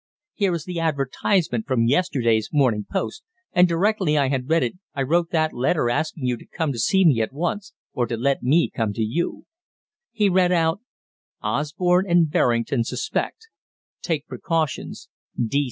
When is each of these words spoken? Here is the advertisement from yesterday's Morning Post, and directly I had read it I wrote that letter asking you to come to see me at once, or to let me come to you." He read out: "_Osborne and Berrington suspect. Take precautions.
Here 0.33 0.55
is 0.55 0.65
the 0.65 0.79
advertisement 0.79 1.67
from 1.67 1.85
yesterday's 1.85 2.49
Morning 2.51 2.87
Post, 2.91 3.21
and 3.53 3.67
directly 3.67 4.17
I 4.17 4.29
had 4.29 4.49
read 4.49 4.63
it 4.63 4.73
I 4.95 5.03
wrote 5.03 5.29
that 5.29 5.53
letter 5.53 5.91
asking 5.91 6.25
you 6.25 6.37
to 6.37 6.45
come 6.47 6.71
to 6.71 6.79
see 6.79 7.05
me 7.05 7.21
at 7.21 7.31
once, 7.31 7.73
or 7.93 8.07
to 8.07 8.17
let 8.17 8.41
me 8.41 8.71
come 8.75 8.93
to 8.93 9.03
you." 9.03 9.45
He 10.11 10.27
read 10.27 10.51
out: 10.51 10.79
"_Osborne 11.43 12.09
and 12.09 12.31
Berrington 12.31 12.83
suspect. 12.83 13.49
Take 14.01 14.25
precautions. 14.27 15.07